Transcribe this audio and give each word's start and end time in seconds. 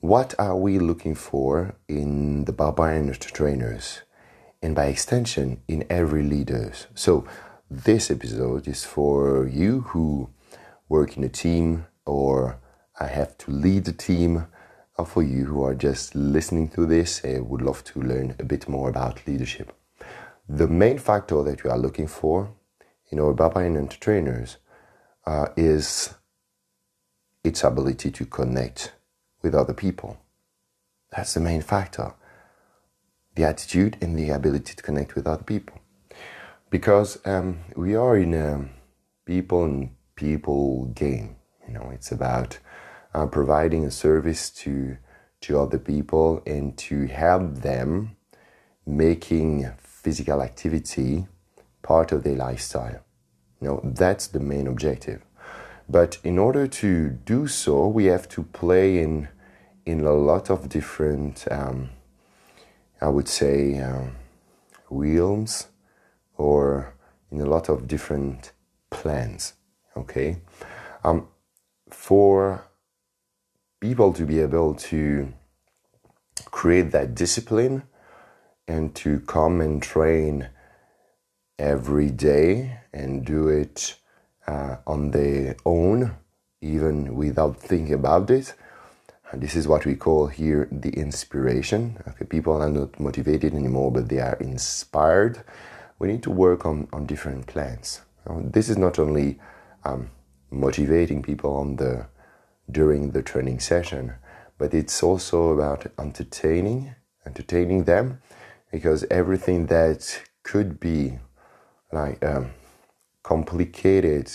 what 0.00 0.34
are 0.38 0.56
we 0.56 0.78
looking 0.78 1.14
for 1.14 1.74
in 1.88 2.44
the 2.44 2.52
barbarian 2.52 3.12
trainers? 3.12 4.02
And 4.62 4.74
by 4.74 4.86
extension, 4.86 5.62
in 5.68 5.84
every 5.88 6.22
leaders. 6.22 6.86
So 6.94 7.26
this 7.70 8.10
episode 8.10 8.68
is 8.68 8.84
for 8.84 9.46
you 9.46 9.80
who 9.88 10.30
work 10.88 11.16
in 11.16 11.24
a 11.24 11.28
team 11.28 11.86
or 12.04 12.60
I 12.98 13.06
have 13.06 13.36
to 13.38 13.50
lead 13.50 13.88
a 13.88 13.92
team. 13.92 14.46
Or 14.98 15.04
for 15.04 15.22
you 15.22 15.44
who 15.46 15.62
are 15.64 15.74
just 15.74 16.14
listening 16.14 16.68
to 16.70 16.86
this, 16.86 17.22
I 17.24 17.40
would 17.40 17.60
love 17.60 17.84
to 17.84 18.00
learn 18.00 18.34
a 18.38 18.44
bit 18.44 18.68
more 18.68 18.88
about 18.88 19.26
leadership. 19.26 19.74
The 20.48 20.68
main 20.68 20.98
factor 20.98 21.42
that 21.42 21.64
we 21.64 21.70
are 21.70 21.78
looking 21.78 22.06
for 22.06 22.50
in 23.10 23.20
our 23.20 23.34
barbarian 23.34 23.88
trainers 23.88 24.56
uh, 25.26 25.48
is 25.56 26.14
its 27.44 27.62
ability 27.62 28.10
to 28.12 28.24
connect 28.24 28.92
with 29.46 29.54
other 29.54 29.72
people. 29.72 30.18
That's 31.14 31.32
the 31.34 31.40
main 31.40 31.62
factor. 31.62 32.12
The 33.36 33.44
attitude 33.44 33.96
and 34.02 34.18
the 34.18 34.30
ability 34.30 34.74
to 34.74 34.82
connect 34.82 35.14
with 35.14 35.26
other 35.26 35.44
people. 35.44 35.78
Because 36.68 37.18
um, 37.24 37.60
we 37.76 37.94
are 37.94 38.16
in 38.16 38.34
a 38.34 38.68
people 39.24 39.64
and 39.64 39.90
people 40.16 40.86
game. 40.86 41.36
You 41.66 41.74
know, 41.74 41.90
it's 41.92 42.10
about 42.10 42.58
uh, 43.14 43.26
providing 43.26 43.84
a 43.84 43.90
service 43.90 44.50
to 44.62 44.98
to 45.42 45.60
other 45.60 45.78
people 45.78 46.42
and 46.46 46.76
to 46.78 47.06
help 47.06 47.56
them 47.56 48.16
making 48.86 49.70
physical 49.78 50.42
activity 50.42 51.26
part 51.82 52.10
of 52.10 52.24
their 52.24 52.34
lifestyle. 52.34 53.04
You 53.60 53.68
know, 53.68 53.80
that's 53.84 54.26
the 54.26 54.40
main 54.40 54.66
objective. 54.66 55.22
But 55.88 56.18
in 56.24 56.38
order 56.38 56.66
to 56.66 57.10
do 57.10 57.46
so, 57.46 57.86
we 57.86 58.06
have 58.06 58.28
to 58.30 58.42
play 58.42 58.98
in 58.98 59.28
in 59.86 60.00
a 60.00 60.12
lot 60.12 60.50
of 60.50 60.68
different, 60.68 61.46
um, 61.50 61.90
I 63.00 63.08
would 63.08 63.28
say, 63.28 63.78
um, 63.78 64.16
realms 64.90 65.68
or 66.36 66.94
in 67.30 67.40
a 67.40 67.46
lot 67.46 67.68
of 67.68 67.86
different 67.86 68.52
plans. 68.90 69.54
Okay, 69.96 70.36
um, 71.04 71.28
for 71.88 72.64
people 73.80 74.12
to 74.12 74.26
be 74.26 74.40
able 74.40 74.74
to 74.74 75.32
create 76.50 76.90
that 76.90 77.14
discipline 77.14 77.84
and 78.68 78.94
to 78.94 79.20
come 79.20 79.60
and 79.60 79.82
train 79.82 80.48
every 81.58 82.10
day 82.10 82.78
and 82.92 83.24
do 83.24 83.48
it 83.48 83.96
uh, 84.46 84.76
on 84.86 85.10
their 85.12 85.56
own, 85.64 86.14
even 86.60 87.14
without 87.14 87.56
thinking 87.56 87.94
about 87.94 88.30
it. 88.30 88.52
And 89.32 89.42
this 89.42 89.56
is 89.56 89.66
what 89.66 89.84
we 89.84 89.96
call 89.96 90.28
here 90.28 90.68
the 90.70 90.90
inspiration. 90.90 91.98
Okay, 92.08 92.24
people 92.24 92.62
are 92.62 92.70
not 92.70 92.98
motivated 93.00 93.54
anymore, 93.54 93.90
but 93.90 94.08
they 94.08 94.20
are 94.20 94.36
inspired. 94.36 95.42
We 95.98 96.08
need 96.08 96.22
to 96.24 96.30
work 96.30 96.64
on, 96.64 96.88
on 96.92 97.06
different 97.06 97.46
plans. 97.46 98.02
This 98.28 98.68
is 98.68 98.76
not 98.76 98.98
only 98.98 99.38
um, 99.84 100.10
motivating 100.50 101.22
people 101.22 101.56
on 101.56 101.76
the 101.76 102.06
during 102.70 103.12
the 103.12 103.22
training 103.22 103.60
session, 103.60 104.14
but 104.58 104.74
it's 104.74 105.02
also 105.02 105.50
about 105.50 105.86
entertaining, 105.98 106.94
entertaining 107.24 107.84
them, 107.84 108.20
because 108.72 109.04
everything 109.10 109.66
that 109.66 110.22
could 110.42 110.80
be 110.80 111.18
like 111.92 112.24
um, 112.24 112.50
complicated, 113.22 114.30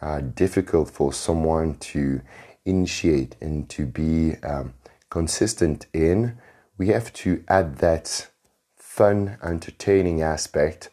uh, 0.00 0.20
difficult 0.20 0.90
for 0.90 1.12
someone 1.12 1.74
to 1.76 2.20
initiate 2.66 3.36
and 3.40 3.68
to 3.70 3.86
be 3.86 4.34
um, 4.42 4.74
consistent 5.08 5.86
in, 5.94 6.38
we 6.76 6.88
have 6.88 7.12
to 7.14 7.42
add 7.48 7.78
that 7.78 8.28
fun, 8.76 9.38
entertaining 9.42 10.20
aspect 10.20 10.90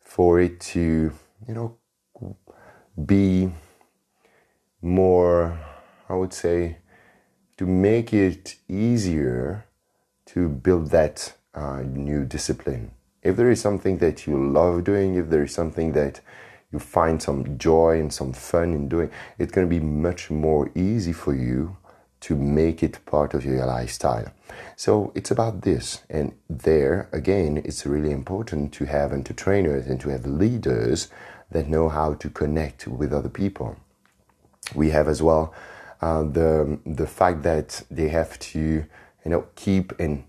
for 0.00 0.40
it 0.40 0.60
to, 0.60 1.12
you 1.46 1.54
know, 1.54 1.76
be 3.04 3.52
more, 4.80 5.58
I 6.08 6.14
would 6.14 6.32
say, 6.32 6.78
to 7.58 7.66
make 7.66 8.12
it 8.14 8.56
easier 8.68 9.66
to 10.26 10.48
build 10.48 10.90
that 10.90 11.34
uh, 11.54 11.82
new 11.82 12.24
discipline. 12.24 12.92
If 13.22 13.36
there 13.36 13.50
is 13.50 13.60
something 13.60 13.98
that 13.98 14.26
you 14.26 14.36
love 14.52 14.84
doing, 14.84 15.16
if 15.16 15.30
there 15.30 15.42
is 15.42 15.54
something 15.54 15.92
that 15.92 16.20
you 16.76 16.80
find 16.80 17.22
some 17.22 17.58
joy 17.58 17.98
and 17.98 18.12
some 18.12 18.32
fun 18.32 18.74
in 18.74 18.88
doing, 18.88 19.10
it's 19.38 19.52
going 19.52 19.66
to 19.66 19.70
be 19.70 19.84
much 19.84 20.30
more 20.30 20.70
easy 20.74 21.12
for 21.12 21.34
you 21.34 21.76
to 22.20 22.34
make 22.34 22.82
it 22.82 23.04
part 23.06 23.34
of 23.34 23.44
your 23.44 23.64
lifestyle. 23.66 24.32
So 24.76 25.12
it's 25.14 25.30
about 25.30 25.62
this. 25.62 26.02
And 26.10 26.32
there, 26.48 27.08
again, 27.12 27.62
it's 27.64 27.86
really 27.86 28.10
important 28.10 28.72
to 28.74 28.84
have 28.84 29.12
and 29.12 29.24
to 29.26 29.34
trainers 29.34 29.86
and 29.86 30.00
to 30.00 30.08
have 30.10 30.26
leaders 30.26 31.08
that 31.50 31.68
know 31.68 31.88
how 31.88 32.14
to 32.14 32.28
connect 32.28 32.88
with 32.88 33.12
other 33.12 33.28
people. 33.28 33.76
We 34.74 34.90
have 34.90 35.08
as 35.08 35.22
well 35.22 35.54
uh, 36.00 36.24
the 36.24 36.78
the 36.84 37.06
fact 37.06 37.42
that 37.44 37.82
they 37.90 38.08
have 38.08 38.38
to 38.38 38.84
you 39.24 39.30
know 39.30 39.46
keep 39.54 39.98
and 39.98 40.24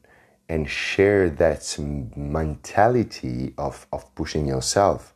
and 0.50 0.69
share 0.69 1.30
that 1.30 1.75
mentality 2.16 3.53
of, 3.57 3.86
of 3.91 4.16
pushing 4.16 4.47
yourself 4.47 5.13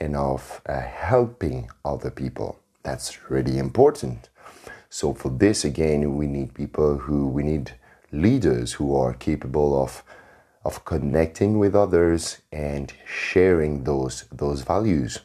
and 0.00 0.16
of 0.16 0.60
uh, 0.66 0.80
helping 0.80 1.70
other 1.84 2.10
people. 2.10 2.58
That's 2.82 3.30
really 3.30 3.58
important. 3.58 4.28
So 4.90 5.14
for 5.14 5.30
this 5.30 5.64
again, 5.64 6.16
we 6.16 6.26
need 6.26 6.54
people 6.54 6.98
who 6.98 7.26
we 7.26 7.42
need 7.42 7.72
leaders 8.12 8.74
who 8.74 8.96
are 8.96 9.12
capable 9.14 9.82
of 9.82 10.02
of 10.64 10.84
connecting 10.84 11.58
with 11.58 11.74
others 11.74 12.38
and 12.52 12.92
sharing 13.04 13.84
those 13.84 14.24
those 14.32 14.62
values 14.62 15.20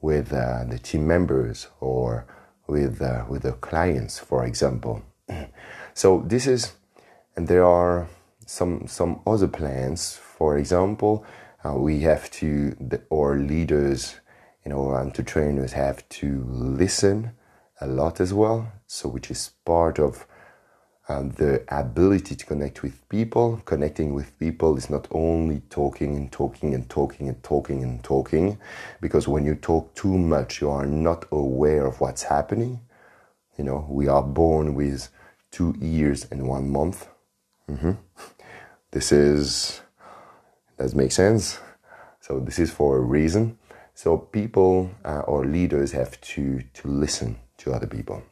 with 0.00 0.32
uh, 0.32 0.64
the 0.64 0.78
team 0.78 1.06
members 1.06 1.68
or 1.80 2.26
with 2.66 3.02
uh, 3.02 3.24
with 3.28 3.42
the 3.42 3.52
clients, 3.52 4.18
for 4.18 4.44
example. 4.44 5.02
so 5.94 6.22
this 6.26 6.46
is, 6.46 6.72
and 7.36 7.48
there 7.48 7.64
are 7.64 8.08
some 8.46 8.86
some 8.86 9.20
other 9.26 9.48
plans. 9.48 10.14
For 10.38 10.56
example, 10.56 11.24
uh, 11.64 11.74
we 11.74 12.00
have 12.00 12.30
to, 12.30 12.70
the, 12.80 13.02
our 13.12 13.38
leaders, 13.38 14.16
you 14.64 14.70
know, 14.70 14.94
and 14.94 15.14
to 15.14 15.22
trainers 15.22 15.72
have 15.72 16.08
to 16.08 16.44
listen 16.48 17.32
a 17.80 17.86
lot 17.86 18.20
as 18.20 18.32
well. 18.32 18.72
So, 18.86 19.08
which 19.08 19.30
is 19.30 19.50
part 19.64 19.98
of 19.98 20.26
um, 21.08 21.30
the 21.30 21.64
ability 21.68 22.36
to 22.36 22.46
connect 22.46 22.82
with 22.82 23.08
people. 23.08 23.62
Connecting 23.64 24.14
with 24.14 24.38
people 24.38 24.76
is 24.76 24.90
not 24.90 25.08
only 25.10 25.60
talking 25.70 26.16
and 26.16 26.30
talking 26.30 26.74
and 26.74 26.88
talking 26.88 27.28
and 27.28 27.42
talking 27.42 27.82
and 27.82 28.04
talking, 28.04 28.58
because 29.00 29.26
when 29.26 29.44
you 29.44 29.54
talk 29.54 29.94
too 29.94 30.16
much, 30.18 30.60
you 30.60 30.70
are 30.70 30.86
not 30.86 31.24
aware 31.32 31.86
of 31.86 32.00
what's 32.00 32.24
happening. 32.24 32.80
You 33.56 33.64
know, 33.64 33.86
we 33.88 34.06
are 34.06 34.22
born 34.22 34.74
with 34.74 35.08
two 35.50 35.74
years 35.80 36.26
and 36.30 36.46
one 36.46 36.70
month. 36.70 37.08
Mm-hmm. 37.68 37.92
This 38.90 39.12
is 39.12 39.80
does 40.78 40.94
make 40.94 41.12
sense? 41.12 41.58
So 42.20 42.40
this 42.40 42.58
is 42.58 42.70
for 42.70 42.96
a 42.96 43.00
reason. 43.00 43.58
So 43.94 44.16
people 44.16 44.90
uh, 45.04 45.20
or 45.20 45.44
leaders 45.44 45.92
have 45.92 46.20
to 46.20 46.62
to 46.74 46.88
listen 46.88 47.38
to 47.58 47.72
other 47.72 47.86
people, 47.86 48.22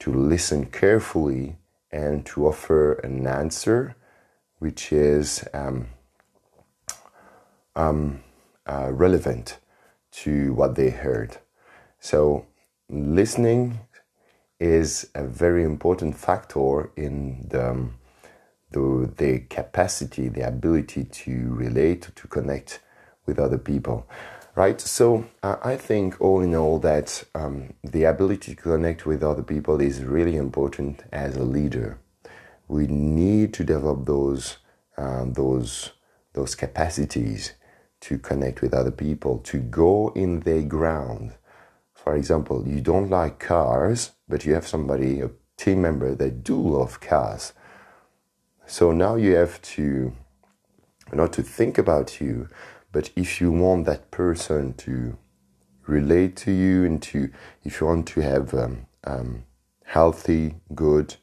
to 0.00 0.12
listen 0.12 0.66
carefully, 0.66 1.56
and 1.92 2.26
to 2.26 2.48
offer 2.48 2.94
an 3.04 3.26
answer, 3.26 3.94
which 4.58 4.92
is 4.92 5.46
um, 5.54 5.86
um, 7.76 8.22
uh, 8.66 8.90
relevant 8.90 9.58
to 10.10 10.52
what 10.54 10.74
they 10.74 10.90
heard. 10.90 11.38
So 12.00 12.46
listening 12.88 13.80
is 14.58 15.10
a 15.14 15.24
very 15.24 15.62
important 15.62 16.16
factor 16.16 16.90
in 16.96 17.46
the 17.48 17.70
um, 17.70 17.97
the, 18.70 19.12
the 19.16 19.40
capacity, 19.50 20.28
the 20.28 20.46
ability 20.46 21.04
to 21.04 21.54
relate, 21.54 22.10
to 22.14 22.28
connect 22.28 22.80
with 23.26 23.38
other 23.38 23.58
people, 23.58 24.08
right? 24.54 24.80
So 24.80 25.26
uh, 25.42 25.56
I 25.62 25.76
think 25.76 26.20
all 26.20 26.40
in 26.40 26.54
all 26.54 26.78
that 26.80 27.24
um, 27.34 27.74
the 27.82 28.04
ability 28.04 28.54
to 28.54 28.62
connect 28.62 29.06
with 29.06 29.22
other 29.22 29.42
people 29.42 29.80
is 29.80 30.02
really 30.02 30.36
important 30.36 31.02
as 31.12 31.36
a 31.36 31.44
leader. 31.44 31.98
We 32.66 32.86
need 32.86 33.54
to 33.54 33.64
develop 33.64 34.06
those 34.06 34.58
um, 34.96 35.34
those 35.34 35.92
those 36.34 36.54
capacities 36.54 37.52
to 38.00 38.18
connect 38.18 38.62
with 38.62 38.74
other 38.74 38.90
people, 38.90 39.38
to 39.38 39.58
go 39.58 40.12
in 40.14 40.40
their 40.40 40.62
ground. 40.62 41.32
For 41.94 42.14
example, 42.14 42.66
you 42.66 42.80
don't 42.80 43.10
like 43.10 43.40
cars, 43.40 44.12
but 44.28 44.44
you 44.44 44.54
have 44.54 44.66
somebody, 44.66 45.20
a 45.20 45.30
team 45.56 45.82
member 45.82 46.14
that 46.14 46.44
do 46.44 46.56
love 46.56 47.00
cars 47.00 47.52
so 48.68 48.92
now 48.92 49.16
you 49.16 49.34
have 49.34 49.60
to 49.62 50.12
not 51.12 51.32
to 51.32 51.42
think 51.42 51.78
about 51.78 52.20
you, 52.20 52.48
but 52.92 53.10
if 53.16 53.40
you 53.40 53.50
want 53.50 53.86
that 53.86 54.10
person 54.10 54.74
to 54.74 55.16
relate 55.86 56.36
to 56.36 56.52
you 56.52 56.84
and 56.84 57.02
to 57.02 57.30
if 57.64 57.80
you 57.80 57.86
want 57.86 58.06
to 58.08 58.20
have 58.20 58.52
um, 58.52 58.86
um, 59.04 59.44
healthy, 59.84 60.56
good 60.74 61.16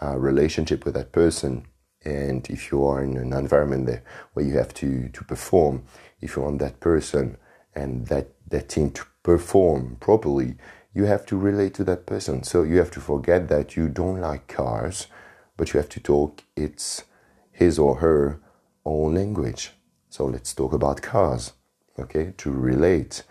uh, 0.00 0.16
relationship 0.16 0.84
with 0.84 0.94
that 0.94 1.10
person, 1.10 1.66
and 2.04 2.48
if 2.48 2.70
you 2.70 2.86
are 2.86 3.02
in 3.02 3.16
an 3.16 3.32
environment 3.32 3.86
there 3.86 4.04
where 4.34 4.46
you 4.46 4.56
have 4.56 4.72
to, 4.74 5.08
to 5.08 5.24
perform, 5.24 5.84
if 6.20 6.36
you 6.36 6.42
want 6.42 6.60
that 6.60 6.78
person 6.78 7.36
and 7.74 8.06
that, 8.06 8.28
that 8.48 8.68
team 8.68 8.90
to 8.92 9.04
perform 9.24 9.96
properly, 9.98 10.54
you 10.92 11.06
have 11.06 11.26
to 11.26 11.36
relate 11.36 11.74
to 11.74 11.84
that 11.84 12.06
person. 12.06 12.44
So 12.44 12.62
you 12.62 12.78
have 12.78 12.92
to 12.92 13.00
forget 13.00 13.48
that 13.48 13.76
you 13.76 13.88
don't 13.88 14.20
like 14.20 14.46
cars, 14.46 15.08
but 15.56 15.72
you 15.72 15.78
have 15.78 15.88
to 15.90 16.00
talk 16.00 16.42
its 16.56 17.04
his 17.52 17.78
or 17.78 17.96
her 17.96 18.40
own 18.84 19.14
language. 19.14 19.72
So 20.08 20.26
let's 20.26 20.54
talk 20.54 20.72
about 20.72 21.02
cars, 21.02 21.52
okay, 21.98 22.34
to 22.38 22.50
relate. 22.50 23.22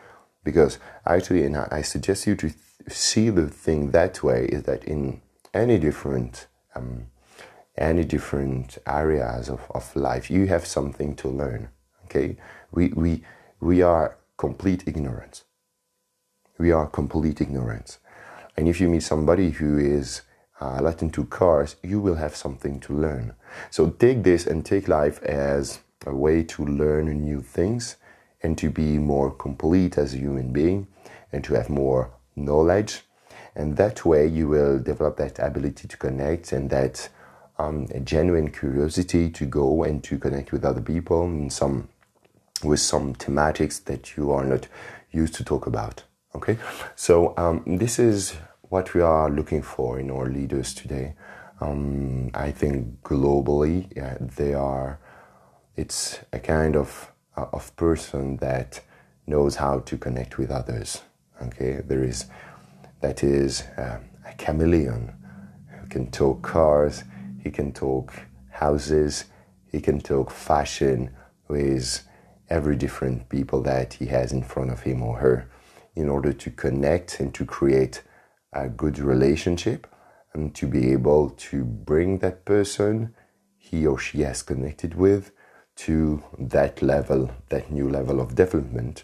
Because 0.43 0.79
actually, 1.05 1.45
and 1.45 1.57
I 1.57 1.81
suggest 1.81 2.27
you 2.27 2.35
to 2.35 2.49
th- 2.49 2.59
see 2.89 3.29
the 3.29 3.47
thing 3.47 3.91
that 3.91 4.23
way 4.23 4.45
is 4.45 4.63
that 4.63 4.83
in 4.83 5.21
any 5.53 5.77
different 5.77 6.47
um, 6.75 7.07
any 7.77 8.03
different 8.03 8.77
areas 8.85 9.49
of, 9.49 9.61
of 9.71 9.95
life, 9.95 10.29
you 10.29 10.45
have 10.47 10.65
something 10.65 11.15
to 11.15 11.27
learn. 11.27 11.69
Okay, 12.05 12.37
we 12.71 12.89
we 12.89 13.23
we 13.59 13.81
are 13.81 14.17
complete 14.37 14.87
ignorance. 14.87 15.43
We 16.57 16.71
are 16.71 16.87
complete 16.87 17.41
ignorance, 17.41 17.99
and 18.57 18.67
if 18.67 18.79
you 18.79 18.89
meet 18.89 19.03
somebody 19.03 19.51
who 19.51 19.77
is 19.77 20.21
uh, 20.63 20.81
lot 20.81 21.01
into 21.01 21.25
cars, 21.25 21.75
you 21.83 22.00
will 22.00 22.15
have 22.15 22.36
something 22.36 22.80
to 22.80 22.94
learn. 22.94 23.33
So 23.69 23.89
take 23.89 24.24
this 24.24 24.48
and 24.48 24.65
take 24.65 24.88
life 24.88 25.21
as 25.24 25.80
a 26.06 26.15
way 26.15 26.44
to 26.44 26.65
learn 26.65 27.06
new 27.21 27.42
things 27.42 27.98
and 28.42 28.57
to 28.57 28.69
be 28.69 28.98
more 28.98 29.31
complete 29.31 29.98
as 29.98 30.13
a 30.13 30.18
human 30.18 30.54
being 30.54 30.88
and 31.31 31.44
to 31.44 31.54
have 31.54 31.69
more 31.69 32.12
knowledge. 32.36 33.01
And 33.56 33.77
that 33.77 34.06
way 34.06 34.25
you 34.27 34.48
will 34.48 34.80
develop 34.80 35.18
that 35.18 35.38
ability 35.39 35.88
to 35.88 35.98
connect 35.98 36.54
and 36.54 36.69
that 36.69 37.09
um, 37.59 37.88
genuine 38.04 38.50
curiosity 38.50 39.30
to 39.31 39.45
go 39.45 39.83
and 39.83 40.04
to 40.06 40.18
connect 40.18 40.51
with 40.51 40.66
other 40.66 40.81
people 40.81 41.25
in 41.25 41.50
some 41.50 41.89
with 42.63 42.80
some 42.80 43.13
thematics 43.16 43.83
that 43.83 44.16
you 44.16 44.31
are 44.31 44.45
not 44.45 44.69
used 45.12 45.36
to 45.36 45.44
talk 45.44 45.68
about. 45.68 46.04
Okay, 46.33 46.57
so 46.95 47.33
um, 47.38 47.62
this 47.66 48.00
is 48.00 48.36
what 48.73 48.95
we 48.95 49.01
are 49.01 49.29
looking 49.29 49.61
for 49.61 49.99
in 49.99 50.09
our 50.09 50.25
leaders 50.25 50.73
today. 50.73 51.13
Um, 51.61 52.31
I 52.33 52.49
think 52.49 53.03
globally, 53.03 53.85
yeah, 53.95 54.17
they 54.19 54.55
are. 54.55 54.99
It's 55.75 56.19
a 56.33 56.39
kind 56.39 56.75
of 56.75 57.11
uh, 57.37 57.45
of 57.53 57.75
person 57.75 58.37
that 58.37 58.81
knows 59.27 59.57
how 59.57 59.81
to 59.81 59.95
connect 59.95 60.39
with 60.39 60.49
others. 60.49 61.03
Okay, 61.39 61.81
there 61.85 62.03
is 62.03 62.25
that 63.01 63.23
is 63.23 63.61
uh, 63.77 63.99
a 64.27 64.33
chameleon 64.39 65.13
who 65.67 65.87
can 65.87 66.09
talk 66.09 66.41
cars, 66.41 67.03
he 67.43 67.51
can 67.51 67.73
talk 67.73 68.11
houses, 68.49 69.25
he 69.71 69.81
can 69.81 70.01
talk 70.01 70.31
fashion 70.31 71.11
with 71.47 72.01
every 72.49 72.75
different 72.75 73.29
people 73.29 73.61
that 73.61 73.93
he 73.93 74.07
has 74.07 74.31
in 74.31 74.41
front 74.41 74.71
of 74.71 74.81
him 74.81 75.03
or 75.03 75.19
her 75.19 75.47
in 75.95 76.09
order 76.09 76.33
to 76.33 76.49
connect 76.49 77.19
and 77.19 77.35
to 77.35 77.45
create 77.45 78.01
a 78.53 78.69
good 78.69 79.00
relationship 79.00 79.88
and 80.33 80.53
to 80.55 80.67
be 80.67 80.91
able 80.91 81.29
to 81.29 81.63
bring 81.63 82.19
that 82.19 82.45
person 82.45 83.13
he 83.57 83.88
or 83.88 83.97
she 83.97 84.21
has 84.21 84.41
connected 84.44 84.95
with 84.95 85.31
to 85.75 86.21
that 86.38 86.81
level, 86.81 87.31
that 87.50 87.71
new 87.71 87.89
level 87.89 88.19
of 88.19 88.35
development, 88.35 89.03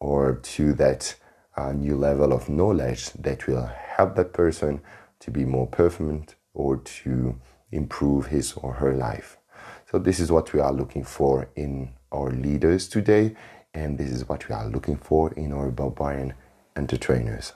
or 0.00 0.36
to 0.36 0.72
that 0.74 1.14
uh, 1.56 1.72
new 1.72 1.96
level 1.96 2.32
of 2.32 2.48
knowledge 2.48 3.10
that 3.12 3.46
will 3.46 3.66
help 3.66 4.14
that 4.16 4.32
person 4.32 4.80
to 5.20 5.30
be 5.30 5.44
more 5.44 5.66
performant 5.66 6.34
or 6.54 6.78
to 6.78 7.38
improve 7.70 8.26
his 8.26 8.52
or 8.54 8.74
her 8.74 8.94
life. 8.94 9.36
So, 9.90 9.98
this 9.98 10.20
is 10.20 10.30
what 10.30 10.52
we 10.52 10.60
are 10.60 10.72
looking 10.72 11.04
for 11.04 11.48
in 11.56 11.92
our 12.12 12.30
leaders 12.30 12.88
today, 12.88 13.36
and 13.74 13.98
this 13.98 14.10
is 14.10 14.28
what 14.28 14.48
we 14.48 14.54
are 14.54 14.68
looking 14.68 14.96
for 14.96 15.32
in 15.32 15.52
our 15.52 15.70
barbarian 15.70 16.34
enter 16.76 16.96
trainers. 16.96 17.52